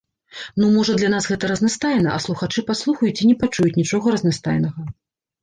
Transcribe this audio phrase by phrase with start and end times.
[0.61, 4.81] Ну, можа, для нас гэта разнастайна, а слухачы паслухаюць і не пачуюць нічога разнастайнага.